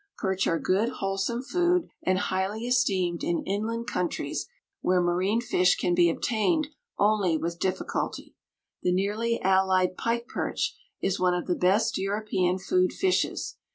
Perch 0.17 0.47
are 0.47 0.57
good, 0.57 0.93
wholesome 0.93 1.43
food 1.43 1.87
and 2.01 2.17
highly 2.17 2.65
esteemed 2.65 3.23
in 3.23 3.43
inland 3.45 3.85
countries 3.85 4.47
where 4.79 4.99
marine 4.99 5.41
fish 5.41 5.75
can 5.75 5.93
be 5.93 6.09
obtained 6.09 6.69
only 6.97 7.37
with 7.37 7.59
difficulty. 7.59 8.33
The 8.81 8.91
nearly 8.91 9.39
allied 9.43 9.97
pike 9.97 10.25
perch 10.27 10.75
is 11.01 11.19
one 11.19 11.35
of 11.35 11.45
the 11.45 11.53
best 11.53 11.99
European 11.99 12.57
food 12.57 12.93
fishes. 12.93 13.57